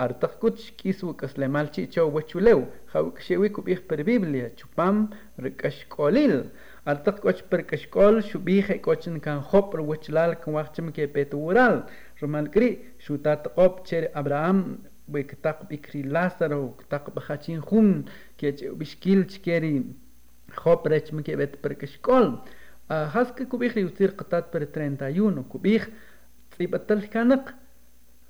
ار 0.00 0.12
تخكوتش 0.12 0.70
كيسو 0.70 1.12
كسل 1.12 1.48
مالشي 1.48 1.86
تشو 1.86 2.20
وچولو 2.20 2.62
خو 2.92 3.10
كشيوي 3.10 3.48
كو 3.48 3.62
بيخ 3.62 3.80
بر 3.90 4.02
بيبليا 4.02 4.52
چوبام 4.56 5.10
ركش 5.40 5.84
كوليل 5.84 6.44
ار 6.88 6.96
تخكوتش 6.96 7.42
بر 7.52 7.60
كشكول 7.60 8.24
شو 8.24 8.38
بيخ 8.38 8.72
كوچن 8.72 9.18
كان 9.18 9.40
خوب 9.40 9.70
بر 9.70 9.80
وچلال 9.80 10.34
كن 10.34 10.52
وقتم 10.52 10.90
كي 10.90 11.06
بيتورال 11.06 11.84
رمال 12.22 12.50
كري 12.50 12.78
شو 12.98 13.16
تات 13.16 13.48
قوب 13.48 13.86
چير 13.86 14.10
ابراهام 14.14 14.78
بي 15.08 15.22
كتاق 15.22 15.68
بيكري 15.68 16.02
لاسارو 16.02 16.70
كتاق 16.70 17.10
بخاچين 17.10 17.60
خون 17.60 18.04
كي 18.38 18.50
بشكيل 18.50 19.26
چكيري 19.26 19.84
خوب 20.54 20.88
رچم 20.88 21.20
كي 21.20 21.36
بيت 21.36 21.64
بر 21.64 21.72
كشكول 21.72 22.38
haske 22.90 23.46
kubih 23.46 23.76
li 23.76 23.84
utir 23.86 24.16
qatat 24.18 24.50
per 24.50 24.66
31 24.66 25.44
kubih 25.48 25.86
tibatal 26.56 27.02
kanak 27.12 27.54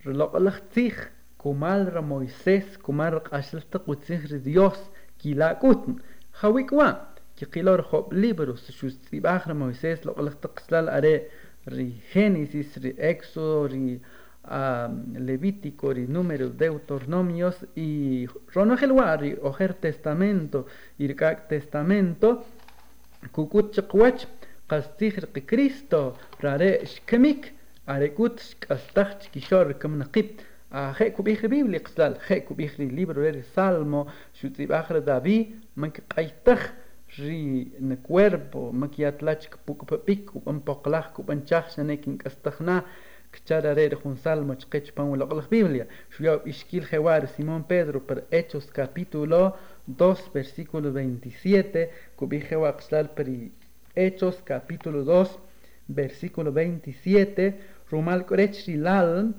relaqalak 0.04 0.60
tij 0.74 0.94
kumal 1.38 1.88
ra 1.94 2.02
Moisés 2.02 2.76
kumal 2.84 3.20
qashil 3.24 3.62
taqutsin 3.72 4.20
ri 4.30 4.38
Dios 4.38 4.78
kila 5.18 5.54
kutn. 5.62 6.00
Khawikwa 6.38 6.88
ki 7.36 7.46
qilor 7.52 7.80
hob 7.90 8.12
libros 8.12 8.68
shus 8.76 9.00
tibah 9.08 9.40
ra 9.48 9.54
Moisés 9.54 10.04
loqalak 10.04 10.36
taqslal 10.44 10.88
are 10.88 11.14
ri 11.66 11.88
Génesis 12.12 12.76
ri 12.82 12.92
Éxodo 12.98 13.66
ri 13.72 14.00
Levítico, 15.18 15.92
y 15.92 16.06
Números, 16.08 16.56
Deuteronomios 16.56 17.56
y 17.76 18.26
Ronogelwari, 18.54 19.36
Ojer 19.42 19.74
Testamento, 19.74 20.66
Irkak 20.98 21.46
Testamento, 21.46 22.44
Kukuchakwach, 23.32 24.26
chqwach 24.69 24.97
qastih 24.97 25.13
ri 25.23 25.41
Cristo 25.45 26.17
rare 26.41 26.85
shkemik 26.85 27.53
are 27.87 28.09
kut 28.17 28.39
shkastach 28.39 29.19
chkishor 29.23 29.73
kam 29.79 29.99
naqib 29.99 30.41
خي 30.75 31.09
كوبيخ 31.09 31.45
بيبلي 31.45 31.77
قسلال 31.77 32.19
خي 32.19 32.39
كوبيخ 32.39 32.77
libro 32.77 33.17
ri 33.17 33.43
Salmo 33.55 34.09
شو 34.33 34.47
تباخر 34.47 34.99
دافي 34.99 35.45
من 35.77 35.89
قيتخ 35.89 36.73
ri 37.17 37.71
na 37.79 37.95
cuerpo 37.95 38.71
maquiatlach 38.73 39.47
pukpapik 39.65 40.31
un 40.45 40.59
poqlaj 40.67 41.05
kupanchaj 41.15 41.65
shanekin 41.75 42.17
k'astaqna 42.17 42.83
kcharare 43.31 43.89
jun 44.01 44.17
salmo 44.17 44.53
chqech 44.55 44.91
pan 44.95 45.15
la 45.19 45.25
biblia 45.53 45.85
shuya 46.13 46.33
ishkil 46.45 46.83
jewar 46.91 47.27
simón 47.35 47.63
pedro 47.71 47.99
per 48.07 48.19
hechos 48.31 48.65
capítulo 48.79 49.41
2 49.87 50.33
versículo 50.33 50.87
27 50.91 51.89
kubi 52.17 52.39
jewa 52.47 52.71
per 53.15 53.27
hechos 53.94 54.42
capítulo 54.44 55.04
2 55.04 55.38
versículo 55.88 56.50
27 56.50 57.54
rumal 57.90 58.24
korech 58.26 58.66
rilal 58.66 59.34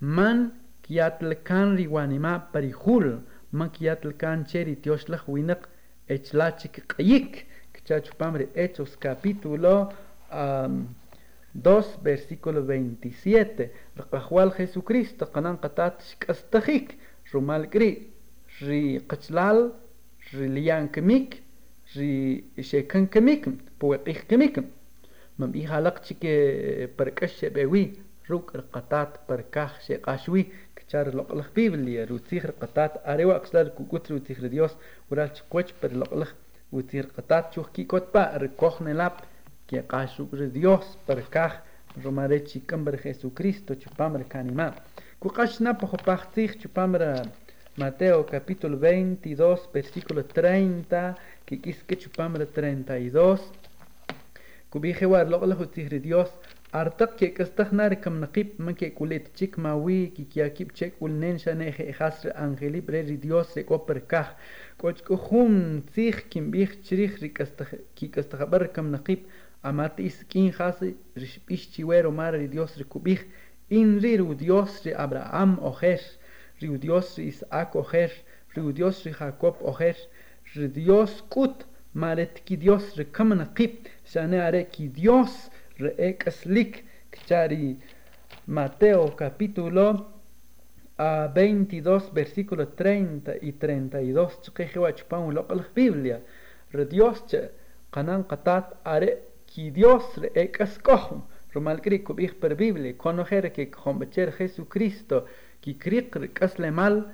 man 0.00 0.52
kiatlkan 0.82 1.76
riwanima 1.76 2.50
parihul 2.52 3.22
man 3.52 3.70
kiatlkan 3.70 4.44
cheri 4.46 4.76
tioshlaj 4.76 5.22
winak 5.26 5.68
Echlachik 6.06 6.84
Qayik, 6.86 7.46
Chachupamre 7.84 8.48
Hechos 8.54 8.96
capítulo 8.96 9.92
um, 10.30 10.88
2 11.54 12.02
versículo 12.02 12.60
27. 12.60 13.70
Raqahual 13.96 14.52
Jesucristo, 14.56 15.26
Kanan 15.26 15.58
Katat 15.58 16.02
Shkastajik, 16.02 16.98
Rumal 17.32 17.66
Gri, 17.70 18.12
Ri 18.60 19.00
Qachlal, 19.08 19.72
Ri 20.32 20.48
Lian 20.48 20.88
Kemik, 20.88 21.42
şey 21.94 22.86
kankamikim, 22.88 23.58
puwaqih 23.78 24.26
kamikim. 24.28 24.66
Mam 25.38 25.54
ihalaq 25.54 26.02
chike 26.06 26.32
parkash 26.96 27.38
shebewi, 27.40 27.84
ruk 28.28 28.52
rqatat 28.58 29.12
parkaj 29.28 29.72
sheqashwi, 29.86 30.42
kchar 30.78 31.12
loqlaq 31.18 31.48
biblia, 31.56 32.06
rutsih 32.10 32.42
rqatat, 32.50 33.00
arewa 33.04 33.36
akslar 33.40 33.70
kukut 33.76 34.10
rutsih 34.12 34.38
dios, 34.54 34.72
ural 35.10 35.30
chikwach 35.36 35.72
per 35.80 35.92
loqlaq, 36.00 36.34
utsih 36.72 37.02
rqatat 37.06 37.52
chuhki 37.54 37.86
kotpa, 37.92 38.24
rkoj 38.42 38.82
nelap, 38.86 39.22
que 39.68 39.82
qashuk 39.92 40.30
dios 40.52 40.86
parkaj, 41.06 41.52
romare 42.02 42.38
chikam 42.48 42.84
ber 42.84 42.98
Jesucristo, 43.02 43.74
chupam 43.74 44.16
rkanima. 44.22 44.74
Kuqashna 45.20 45.74
pohopaqtih 45.80 46.58
chupam 46.60 46.94
rkanima. 46.96 47.43
Mateo 47.76 48.24
capítulo 48.24 48.78
22, 48.78 49.68
versículo 49.72 50.24
30, 50.24 51.16
que 51.44 51.96
chupamra 51.96 52.46
32. 52.46 53.50
Kubije 54.70 55.06
war 55.06 55.28
logla 55.28 55.56
hutihri 55.56 55.98
Dios, 55.98 56.30
artak 56.70 57.16
que 57.16 57.34
kastagnare 57.34 57.98
kam 58.00 58.20
naqib 58.20 58.58
man 58.58 58.76
que 58.76 58.92
kulet 58.94 59.34
chik 59.34 59.58
mawi 59.58 60.12
ki 60.14 60.24
kiakib 60.26 60.70
chek 60.72 61.02
ulnen 61.02 61.36
shaneje 61.38 61.82
e 61.82 61.92
hasre 61.98 62.30
angeli 62.36 62.80
breri 62.80 63.16
Dios 63.16 63.48
se 63.52 63.64
koper 63.64 64.06
kaj. 64.06 64.28
Kochkuhum 64.78 65.82
tzih 65.90 66.30
kimbih 66.30 66.70
chirih 66.84 67.18
rikastagabar 67.18 68.70
kam 68.72 68.92
naqib 68.94 69.26
amati 69.64 70.06
iskin 70.06 70.52
hase 70.52 70.94
rishpish 71.16 71.72
chiwero 71.72 72.12
mara 72.12 72.38
Dios 72.38 72.78
rekubih 72.78 73.18
inriru 73.68 74.34
Dios 74.34 74.84
re 74.84 74.94
Abraham 74.94 75.58
ojesh. 75.58 76.06
Riudios 76.64 77.18
Isaac 77.18 77.76
oher, 77.76 78.10
Riudios 78.56 79.04
Jacob 79.04 79.56
oher, 79.60 79.96
Ridios 80.54 81.22
kut, 81.28 81.66
maret 81.92 82.40
ki 82.46 82.56
Dios 82.56 82.96
rekamen 82.96 83.44
kip, 83.54 83.88
shane 84.04 84.40
are 84.40 84.64
ki 84.64 84.88
Dios 84.88 85.50
reek 85.78 86.24
slik, 86.32 86.84
chari 87.28 87.76
Mateo 88.46 89.14
capítulo 89.14 90.06
a 90.96 91.28
22 91.28 92.10
versículo 92.14 92.68
30 92.68 93.34
y 93.42 93.52
32 93.52 94.50
que 94.54 94.66
Jehová 94.66 94.94
chupan 94.94 95.34
lo 95.34 95.46
la 95.46 95.66
Biblia 95.74 96.20
re 96.70 96.86
Dios 96.86 97.24
che 97.28 97.50
canan 97.90 98.24
qatat 98.24 98.76
are 98.84 99.18
ki 99.44 99.70
Dios 99.70 100.16
re 100.16 100.30
ekas 100.34 100.78
kohum 100.78 101.24
romal 101.52 101.80
per 102.40 102.56
Biblia 102.56 102.96
conocer 102.96 103.52
que 103.52 103.70
con 103.70 104.00
Jesucristo 104.10 105.26
كيكريق 105.64 106.30
قسل 106.42 106.70
مال 106.70 107.06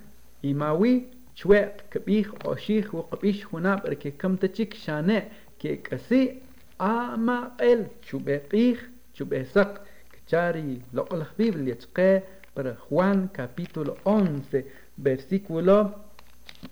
إيماوي 0.45 1.03
شويق 1.35 1.77
كبيخ 1.91 2.35
أوشيخ 2.47 2.95
وقبيش 2.95 3.47
هناب 3.55 3.87
ركي 3.87 4.11
كم 4.11 4.37
تشيك 4.37 4.75
شانع 4.75 5.23
كي 5.59 5.77
كسي 5.77 6.39
آما 6.81 7.53
قل 7.61 7.87
شبقيخ 8.03 8.89
شبسق 9.15 9.83
كشاري 10.13 10.81
لقل 10.95 11.23
خبيب 11.23 11.55
اللي 11.55 11.75
تقى 11.75 12.23
para 12.57 12.75
Juan 12.75 13.29
capítulo 13.33 13.97
11 14.05 14.67
versículo 14.97 15.95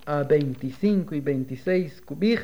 a 0.07 0.25
25 0.25 1.13
y 1.13 1.21
26 1.21 2.01
kubij 2.01 2.41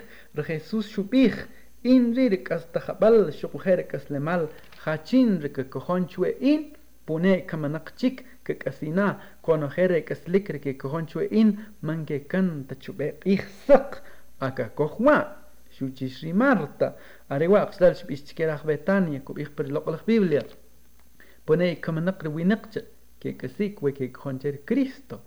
Jesús 0.47 0.87
shubij 0.89 1.35
inririk 1.83 2.51
hasta 2.53 2.81
jabal 2.81 3.33
shukujerik 3.33 3.95
aslemal 3.95 4.49
hachin 4.85 5.41
rika 5.43 5.65
kojonchue 5.65 6.37
in 6.41 6.73
pune 7.07 7.45
kamanakchik 7.47 8.25
chik 8.45 8.59
ke 8.59 8.65
kasina 8.65 9.21
kono 9.43 9.69
jere 9.69 10.05
kaslik 10.05 10.49
rike 10.51 10.79
kojon 10.79 11.07
chue 11.07 11.29
in 11.31 11.57
manke 11.83 12.29
kan 12.29 12.65
ta 12.69 12.75
chube 12.75 13.15
ihsak 13.25 14.03
aka 14.41 14.69
kohwa 14.75 15.37
shuchish 15.71 16.23
marta 16.35 16.95
arewa 17.29 17.67
qsdal 17.67 17.95
shbish 17.95 18.25
chkerach 18.25 18.65
betania 18.65 19.21
kubih 19.21 19.49
per 19.57 19.67
loqlach 19.67 20.05
biblia 20.07 20.43
pune 21.47 21.81
kamanak 21.81 22.23
rewinakcha 22.23 22.81
ke 23.21 23.37
kasik 23.37 23.83
we 23.83 23.93
ke 23.93 24.13
koncher 24.13 24.59
Cristo 24.67 25.21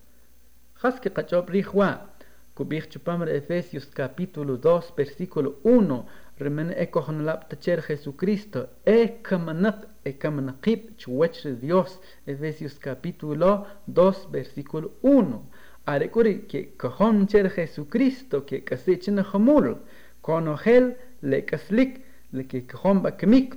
has 0.84 0.99
que 0.99 1.10
qachob 1.10 1.49
rihwa 1.49 2.10
kubih 2.56 2.89
chupamar 2.89 3.30
Efesios 3.30 3.86
capítulo 3.86 4.58
2 4.58 4.95
versículo 4.95 5.60
1 5.63 6.06
remene 6.39 6.73
ekohnlap 6.78 7.50
tacher 7.50 7.82
Jesucristo, 7.82 8.67
ekamanak, 8.86 9.88
ekamanakip, 10.06 10.97
chuechre 10.97 11.56
Dios, 11.56 12.00
Efesios 12.28 12.78
capítulo 12.80 13.65
2, 13.88 14.28
versículo 14.32 14.91
1. 15.02 15.41
Arekuri 15.86 16.47
que 16.47 16.76
kohoncher 16.78 17.50
Jesucristo, 17.50 18.45
que 18.45 18.63
kasichen 18.63 19.19
homul, 19.34 19.78
konogel 20.21 20.97
le 21.21 21.41
kaslik, 21.45 22.04
le 22.32 22.43
que 22.43 22.67
kohomba 22.67 23.17
kemik, 23.17 23.56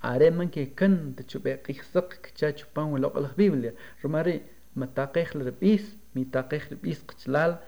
areman 0.00 0.48
que 0.48 0.72
kan 0.74 1.12
te 1.16 1.24
chupe 1.24 1.60
kixak 1.62 2.22
kchachupan 2.22 2.96
local 2.98 3.28
Biblia, 3.36 3.72
romari 4.02 4.40
matakech 4.74 5.34
lepis, 5.34 5.96
mitakech 6.14 6.70
lepis 6.70 7.04
kchlal, 7.04 7.58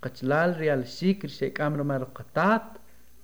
kchlal 0.00 0.54
real 0.58 0.84
shikr 0.84 1.28
shekam 1.28 1.76
romar 1.76 2.06
qatat, 2.14 2.78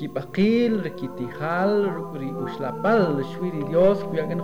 Rikipakil, 0.00 0.80
Rikitijal, 0.80 1.92
ushlapal, 2.40 3.20
shwiri 3.20 3.68
Dios, 3.68 4.00
Cuyagan 4.04 4.40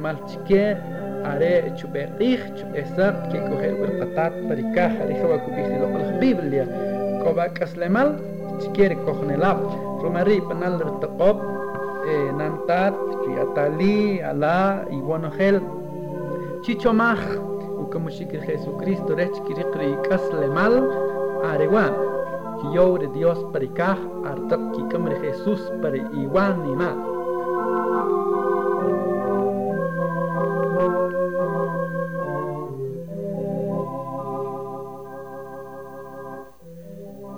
mal 0.00 0.14
Chique, 0.28 0.78
Are 1.26 1.74
Chuberich, 1.76 2.38
Chubesat, 2.54 3.32
que 3.32 3.38
coger 3.40 3.74
Huerpatat, 3.82 4.32
Paricaj, 4.46 4.92
Arejewa 5.02 5.38
Cupijilo, 5.42 5.90
la 5.90 6.18
Biblia, 6.20 6.66
Cobacaslemal, 7.24 8.14
Chiquere 8.60 8.94
lab, 9.36 9.58
Romari 10.00 10.40
Panal 10.40 10.78
Rtacop, 10.78 11.42
e 12.06 12.32
Nantat, 12.38 12.94
Riatali, 13.26 14.22
Alá, 14.22 14.86
Iguanogel, 14.88 15.60
Chichomaj, 16.62 17.18
Ukamushikir 17.82 18.46
Jesucristo, 18.46 19.16
Rechkirikri 19.16 19.98
are 21.42 21.58
Areguan. 21.58 22.11
Quillore 22.62 23.10
Dios 23.10 23.42
pericaj, 23.50 23.98
artak 24.22 24.62
kikamre 24.70 25.18
Jesús 25.18 25.58
per 25.82 25.98
iwanima. 25.98 26.94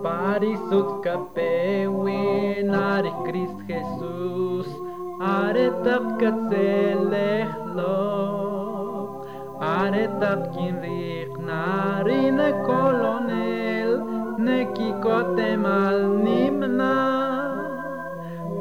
Parisut 0.05 1.01
kapewin 1.01 2.69
are 2.69 3.09
Christ 3.25 3.57
Jesus, 3.65 4.69
are 5.25 5.73
tap 5.89 6.05
katzelechlo, 6.21 7.97
are 9.57 10.05
tap 10.21 10.53
kinrik 10.53 11.33
narine 11.41 12.53
kolon 12.69 13.24
neki 14.45 14.89
kotemal 15.05 15.99
nimna 16.25 16.95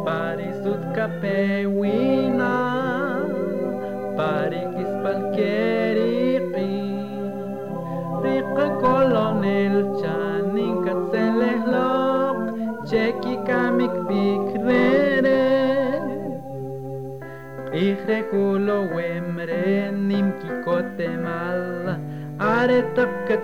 Parisut 0.05 0.83
kapewina 0.95 2.53
parikis 4.17 4.93
palkeriqi 5.03 6.71
Riqa 8.23 8.67
kolonel 8.81 9.77
chanin 9.99 10.75
katselech 10.85 11.67
cheki 12.89 13.35
kamik 13.47 13.95
bikrere 14.07 15.43
Ihre 17.85 18.19
kulo 18.31 18.77
wemre 18.95 19.91
nim 20.07 20.27
kikote 20.39 21.09
mal 21.25 21.63
are 22.39 22.79
tapkat 22.95 23.43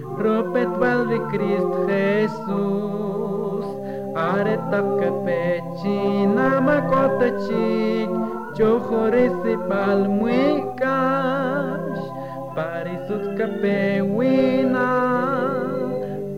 Ropet 0.21 0.69
de 1.09 1.17
Christ 1.31 1.73
Jesús, 1.89 3.65
are 4.15 4.57
tapka 4.69 5.09
pechina 5.25 6.49
makota 6.61 7.29
chik, 7.41 8.09
chohoresi 8.53 9.55
palmuikash, 9.67 10.75
parisut 12.55 13.25
kapewina, 13.37 14.89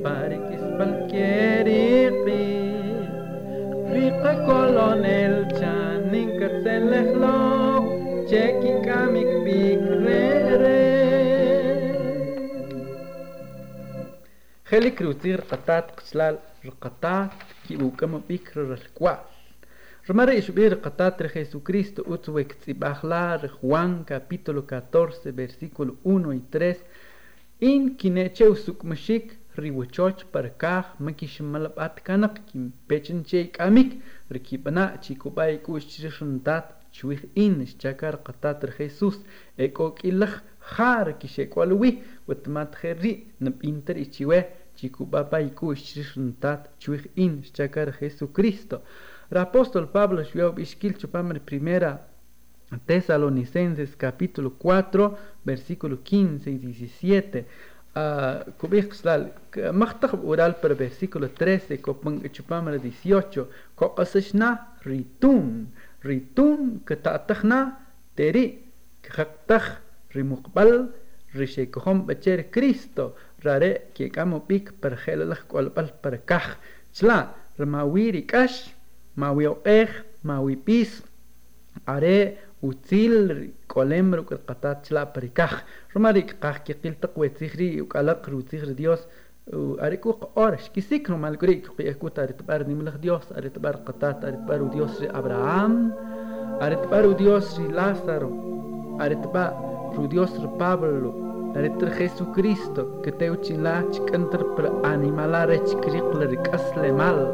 parikis 0.03 0.63
palkieriki, 0.79 2.47
riqa 3.91 4.33
colonel 4.47 5.35
chanin 5.59 6.29
katselehlo, 6.39 7.37
cheki 8.31 8.72
خلي 14.92 14.92
كروتير 14.92 15.40
قطات 15.40 15.90
قسلال 15.90 16.38
رقطات 16.66 17.30
كي 17.68 17.76
وكما 17.76 18.20
بيكر 18.28 18.74
الكوال 18.74 19.18
Romare 20.08 20.34
ishbir 20.40 20.72
qatatri 20.84 21.28
Jesucristo 21.34 22.02
utzuek 22.14 22.54
tzibachlar 22.61 23.40
Juan 23.61 24.04
capítulo 24.04 24.62
14 24.62 25.32
versículo 25.32 25.96
1 26.02 26.32
y 26.34 26.40
3 26.50 26.76
in 27.61 27.96
kinecheu 27.96 28.54
sukmashik 28.56 29.26
riwachoch 29.56 30.24
parkaj 30.32 30.84
makishmalabat 30.98 31.94
kanak 32.06 32.37
kim 32.46 32.72
pechen 32.88 33.22
che 33.28 33.50
kamik 33.56 33.90
rikibana 34.30 34.84
chikubay 35.02 35.58
kushchirishuntat 35.64 36.66
chuih 36.96 37.22
in 37.34 37.66
chakar 37.80 38.16
qatatri 38.26 38.72
Jesús 38.78 39.16
ekok 39.58 40.04
ilach 40.04 40.37
jar 40.76 41.18
kishekwalwi 41.20 41.90
watmat 42.28 42.72
jerri 42.80 43.12
napinter 43.40 43.96
ichiwe 43.98 44.38
chikubapay 44.83 45.47
kushchirishuntat 45.55 46.67
chuih 46.77 47.07
in 47.15 47.41
chakar 47.55 47.95
Jesucristo 47.99 48.81
apóstol 49.31 49.87
Pablo 49.87 50.19
escribió 50.21 50.53
Ishkil 50.57 50.97
Chupamar 50.97 51.39
primera 51.39 52.01
Tesalonicenses 52.85 53.95
capítulo 53.95 54.57
4 54.59 55.17
versículo 55.45 56.03
15 56.03 56.51
y 56.51 56.57
17 56.57 57.45
kubixlal 58.57 59.31
machtaj 59.71 60.11
oral 60.25 60.55
per 60.61 60.75
versículo 60.75 61.29
13 61.29 61.79
kopang 61.79 62.19
chupamar 62.31 62.75
18 62.79 63.47
koqasashna 63.75 64.49
ritun 64.83 65.67
ritun 66.03 66.81
katatajna 66.83 67.79
teri 68.15 68.59
kjaktaj 69.05 69.79
rimuqbal 70.11 70.89
rishekohom 71.33 72.05
bacher 72.05 72.49
Cristo 72.51 73.15
rare 73.43 73.71
que 73.93 74.10
kamo 74.10 74.39
pik 74.47 74.73
per 74.82 74.97
gelalaj 75.03 75.41
kwalbal 75.49 75.88
per 76.01 76.15
kaj 76.29 76.45
chla 76.97 77.19
ramawiri 77.60 78.23
kash 78.25 78.73
mawi 79.15 79.45
oej 79.47 79.89
mawi 80.23 80.56
pis 80.56 80.91
are 81.86 82.38
utzil 82.62 83.51
kolem 83.67 84.13
ruk 84.15 84.29
qatat 84.47 84.88
chla 84.88 85.06
parikaj 85.13 85.53
romarik 85.93 86.29
qaj 86.43 86.58
ki 86.65 86.73
qil 86.82 86.95
taq 87.01 87.13
wetzihri 87.21 87.82
ukalaq 87.84 88.21
rutzihri 88.32 88.73
dios 88.82 89.01
are 89.86 89.97
ku 90.03 90.10
orash 90.36 90.71
kisik 90.73 91.10
no 91.10 91.17
mal 91.17 91.36
grik 91.36 91.67
qi 91.75 91.93
ku 91.99 92.08
tarit 92.10 92.39
bar 92.47 92.62
nimlach 92.69 92.97
dios 93.06 93.25
are 93.36 93.49
bar 93.65 93.77
qatat 93.86 94.23
are 94.27 94.38
bar 94.47 94.62
dios 94.73 94.93
ri 95.01 95.08
abraham 95.19 95.73
are 96.63 96.77
bar 96.91 97.06
Ritr 101.55 101.91
Jesucristo, 101.91 103.01
que 103.03 103.11
te 103.11 103.29
uchila 103.29 103.85
chicantar 103.91 104.43
para 104.55 104.71
animalar 104.83 105.51
e 105.51 105.63
chicriclericasle 105.63 106.87
e 106.87 106.91
mal. 106.91 107.33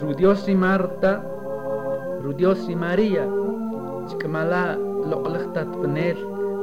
Rudios 0.00 0.48
y 0.48 0.54
Marta, 0.54 1.24
Rudios 2.22 2.68
y 2.68 2.76
María, 2.76 3.26
chicamala 4.06 4.78
loqlaqtat 5.10 5.66
panel, 5.82 6.16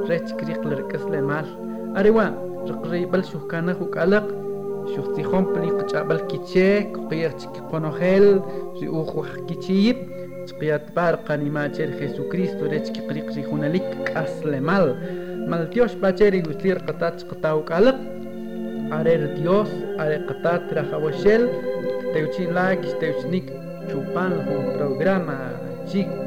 rechicriclericasle 0.07 1.17
e 1.17 1.21
mal. 1.21 1.45
Arriba, 1.95 2.33
reqribal 2.65 3.23
shuhkana 3.25 3.73
hukalaq, 3.73 4.31
shuhtijón 4.95 5.51
peliqchabal 5.53 6.25
kiche, 6.27 6.89
kuqiyar 6.93 7.35
chiquiconojel, 7.35 8.41
riujuakichiyip, 8.79 9.99
chiquiatbar 10.47 11.23
qanimacher 11.25 11.91
Jesucristo, 11.99 12.65
rechicricrijunalik 12.69 13.83
kasle 14.13 14.61
mal. 14.61 14.95
Maltios 15.47 15.95
bacheri 15.95 16.41
guslir 16.41 16.77
qatat 16.87 17.23
qtaw 17.29 17.63
kalaq, 17.65 17.97
arer 18.97 19.35
Dios, 19.35 19.69
are 19.99 20.19
qatat 20.29 20.71
rajawashel, 20.75 21.49
Teuchin 22.13 22.53
like, 22.53 22.83
Teuchnik, 22.99 23.47
chupan 23.89 24.33
un 24.47 24.77
programa 24.77 25.37
chic 25.87 26.20